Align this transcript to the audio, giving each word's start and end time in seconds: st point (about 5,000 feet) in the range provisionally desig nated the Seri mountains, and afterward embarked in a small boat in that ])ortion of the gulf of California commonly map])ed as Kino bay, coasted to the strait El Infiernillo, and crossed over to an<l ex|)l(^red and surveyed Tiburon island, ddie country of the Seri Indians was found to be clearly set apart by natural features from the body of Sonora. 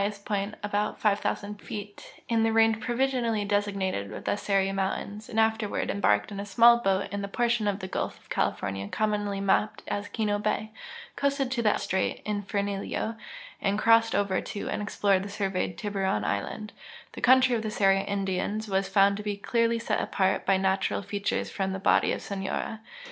st 0.01 0.25
point 0.25 0.55
(about 0.63 0.99
5,000 0.99 1.61
feet) 1.61 2.21
in 2.27 2.41
the 2.41 2.51
range 2.51 2.79
provisionally 2.79 3.45
desig 3.47 3.75
nated 3.75 4.25
the 4.25 4.35
Seri 4.35 4.71
mountains, 4.71 5.29
and 5.29 5.39
afterward 5.39 5.91
embarked 5.91 6.31
in 6.31 6.39
a 6.39 6.45
small 6.47 6.79
boat 6.79 7.07
in 7.11 7.21
that 7.21 7.33
])ortion 7.33 7.69
of 7.69 7.77
the 7.81 7.87
gulf 7.87 8.19
of 8.19 8.27
California 8.27 8.87
commonly 8.87 9.39
map])ed 9.39 9.81
as 9.87 10.07
Kino 10.07 10.39
bay, 10.39 10.71
coasted 11.15 11.51
to 11.51 11.61
the 11.61 11.77
strait 11.77 12.23
El 12.25 12.41
Infiernillo, 12.41 13.15
and 13.61 13.77
crossed 13.77 14.15
over 14.15 14.41
to 14.41 14.67
an<l 14.69 14.81
ex|)l(^red 14.81 15.17
and 15.17 15.29
surveyed 15.31 15.77
Tiburon 15.77 16.23
island, 16.25 16.73
ddie 17.13 17.21
country 17.21 17.55
of 17.55 17.61
the 17.61 17.69
Seri 17.69 17.99
Indians 18.01 18.67
was 18.67 18.89
found 18.89 19.17
to 19.17 19.21
be 19.23 19.37
clearly 19.37 19.77
set 19.77 20.01
apart 20.01 20.47
by 20.47 20.57
natural 20.57 21.03
features 21.03 21.51
from 21.51 21.73
the 21.73 21.77
body 21.79 22.11
of 22.11 22.23
Sonora. 22.23 22.79